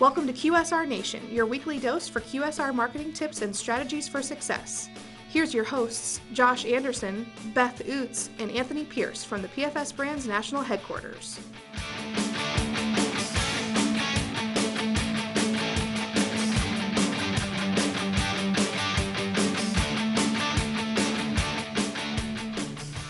[0.00, 4.88] Welcome to QSR Nation, your weekly dose for QSR marketing tips and strategies for success.
[5.28, 10.62] Here's your hosts, Josh Anderson, Beth Oots, and Anthony Pierce from the PFS Brands National
[10.62, 11.40] Headquarters.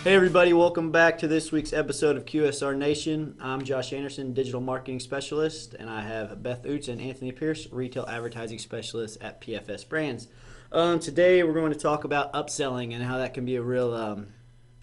[0.04, 3.36] Hey, everybody, welcome back to this week's episode of QSR Nation.
[3.40, 8.06] I'm Josh Anderson, Digital Marketing Specialist, and I have Beth Oots and Anthony Pierce, Retail
[8.08, 10.28] Advertising Specialist at PFS Brands.
[10.70, 13.92] Um, today, we're going to talk about upselling and how that can be a real
[13.92, 14.28] um,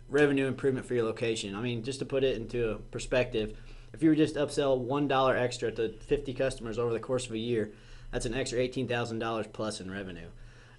[0.10, 1.56] revenue improvement for your location.
[1.56, 3.58] I mean, just to put it into perspective,
[3.94, 7.38] if you were just upsell $1 extra to 50 customers over the course of a
[7.38, 7.72] year,
[8.12, 10.28] that's an extra $18,000 plus in revenue.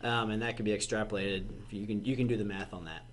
[0.02, 1.46] Um, and that can be extrapolated.
[1.70, 3.06] You can, you can do the math on that.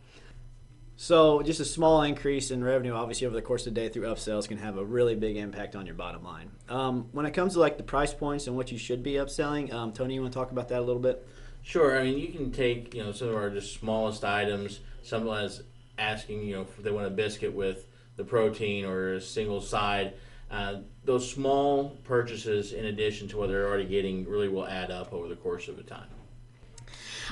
[0.96, 4.04] So just a small increase in revenue, obviously over the course of the day through
[4.04, 6.52] upsells, can have a really big impact on your bottom line.
[6.70, 9.74] Um, when it comes to like the price points and what you should be upselling,
[9.74, 11.28] um, Tony, you want to talk about that a little bit?
[11.64, 12.00] Sure.
[12.00, 14.82] I mean, you can take you know some of our just smallest items.
[15.02, 15.64] Someone is
[15.98, 20.14] asking you know if they want a biscuit with the protein or a single side.
[20.52, 25.12] Uh, those small purchases, in addition to what they're already getting, really will add up
[25.12, 26.06] over the course of a time.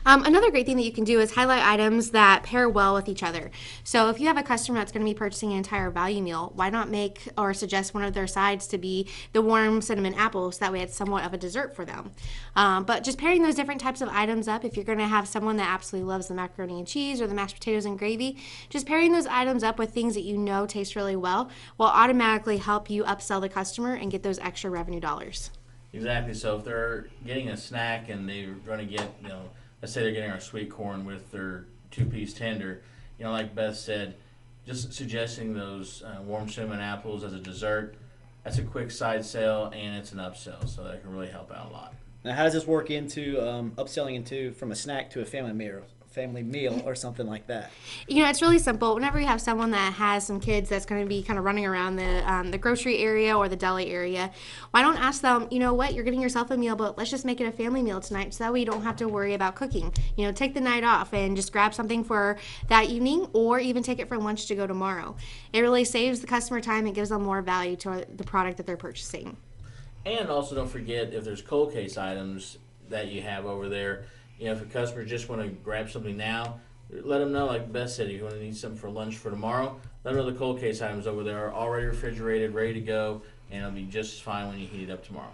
[0.05, 3.07] Um, another great thing that you can do is highlight items that pair well with
[3.07, 3.51] each other.
[3.83, 6.51] So if you have a customer that's going to be purchasing an entire value meal,
[6.55, 10.51] why not make or suggest one of their sides to be the warm cinnamon apple
[10.51, 12.11] So that way it's somewhat of a dessert for them.
[12.55, 15.27] Um, but just pairing those different types of items up, if you're going to have
[15.27, 18.37] someone that absolutely loves the macaroni and cheese or the mashed potatoes and gravy,
[18.69, 22.57] just pairing those items up with things that you know taste really well will automatically
[22.57, 25.51] help you upsell the customer and get those extra revenue dollars.
[25.93, 26.33] Exactly.
[26.33, 29.43] So if they're getting a snack and they're going to get, you know,
[29.81, 32.81] let's say they're getting our sweet corn with their two-piece tender,
[33.17, 34.15] you know, like Beth said,
[34.65, 37.95] just suggesting those uh, warm cinnamon apples as a dessert.
[38.43, 41.69] That's a quick side sale and it's an upsell, so that can really help out
[41.69, 41.93] a lot.
[42.23, 45.53] Now, how does this work into um, upselling into from a snack to a family
[45.53, 45.81] meal?
[46.11, 47.71] Family meal or something like that?
[48.07, 48.93] You know, it's really simple.
[48.93, 51.65] Whenever you have someone that has some kids that's going to be kind of running
[51.65, 54.31] around the um, the grocery area or the deli area,
[54.71, 55.47] why don't ask them?
[55.49, 55.93] You know what?
[55.93, 58.43] You're getting yourself a meal, but let's just make it a family meal tonight, so
[58.43, 59.93] that way you don't have to worry about cooking.
[60.15, 63.83] You know, take the night off and just grab something for that evening, or even
[63.83, 65.15] take it for lunch to go tomorrow.
[65.53, 68.65] It really saves the customer time and gives them more value to the product that
[68.65, 69.37] they're purchasing.
[70.05, 72.57] And also, don't forget if there's cold case items
[72.89, 74.05] that you have over there
[74.41, 76.59] you know, if a customer just want to grab something now,
[76.89, 79.29] let them know, like Beth said, if you want to need something for lunch for
[79.29, 82.81] tomorrow, let them know the cold case items over there are already refrigerated, ready to
[82.81, 85.31] go, and it'll be just fine when you heat it up tomorrow.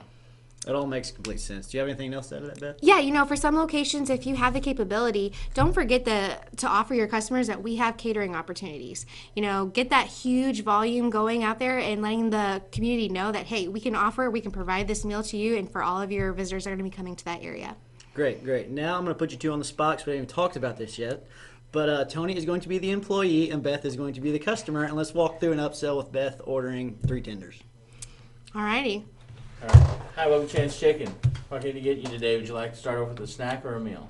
[0.68, 1.68] It all makes complete sense.
[1.68, 2.76] Do you have anything else to add to that, Beth?
[2.82, 6.68] Yeah, you know, for some locations, if you have the capability, don't forget the, to
[6.68, 9.06] offer your customers that we have catering opportunities.
[9.34, 13.46] You know, get that huge volume going out there and letting the community know that,
[13.46, 16.12] hey, we can offer, we can provide this meal to you and for all of
[16.12, 17.78] your visitors that are going to be coming to that area.
[18.18, 18.72] Great, great.
[18.72, 20.56] Now I'm going to put you two on the spot because we haven't even talked
[20.56, 21.28] about this yet.
[21.72, 24.32] But uh, Tony is going to be the employee and Beth is going to be
[24.32, 24.86] the customer.
[24.86, 27.62] And let's walk through an upsell with Beth ordering three tenders.
[28.56, 29.04] Alrighty.
[29.62, 30.00] All right.
[30.16, 31.16] Hi, welcome to Chester's Chicken.
[31.50, 32.38] What can I get you today?
[32.38, 34.10] Would you like to start off with a snack or a meal?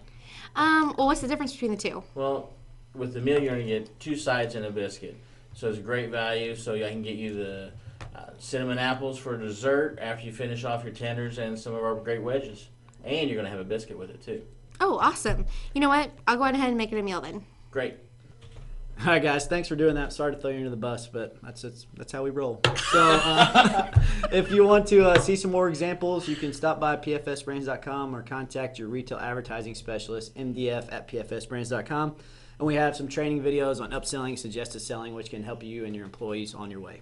[0.56, 2.02] Um, well, what's the difference between the two?
[2.16, 2.54] Well,
[2.96, 5.18] with the meal, you're going to get two sides and a biscuit.
[5.54, 6.56] So it's a great value.
[6.56, 7.72] So I can get you the
[8.16, 11.96] uh, cinnamon apples for dessert after you finish off your tenders and some of our
[11.96, 12.70] great wedges
[13.08, 14.44] and you're going to have a biscuit with it too.
[14.80, 15.46] Oh, awesome.
[15.74, 16.12] You know what?
[16.28, 17.44] I'll go ahead and make it a meal then.
[17.72, 17.96] Great.
[19.02, 19.46] All right, guys.
[19.46, 20.12] Thanks for doing that.
[20.12, 22.62] Sorry to throw you under the bus, but that's that's, that's how we roll.
[22.92, 23.92] So, uh,
[24.32, 28.24] if you want to uh, see some more examples, you can stop by pfsbrands.com or
[28.24, 32.16] contact your retail advertising specialist, MDF at pfsbrands.com.
[32.60, 35.96] And we have some training videos on upselling, suggested selling, which can help you and
[35.96, 37.02] your employees on your way.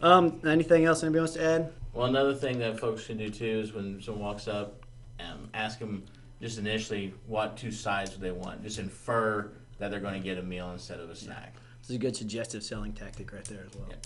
[0.00, 1.72] Um, anything else anybody wants to add?
[1.92, 4.84] Well, another thing that folks can do too is when someone walks up,
[5.20, 6.04] um, ask them
[6.40, 8.62] just initially what two sides they want.
[8.62, 11.54] Just infer that they're going to get a meal instead of a snack.
[11.80, 13.88] This is a good suggestive selling tactic right there as well.
[13.90, 13.96] Yeah.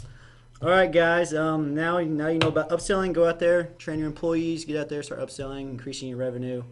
[0.62, 1.34] All right, guys.
[1.34, 3.12] Um, now, now you know about upselling.
[3.12, 6.62] Go out there, train your employees, get out there, start upselling, increasing your revenue.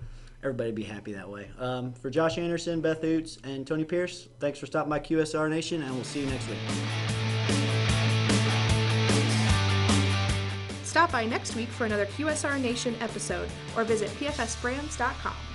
[0.43, 1.50] Everybody be happy that way.
[1.58, 5.82] Um, for Josh Anderson, Beth Oots, and Tony Pierce, thanks for stopping by QSR Nation,
[5.82, 6.58] and we'll see you next week.
[10.90, 15.50] Stop by next week for another QSR Nation episode or visit pfsbrands.com.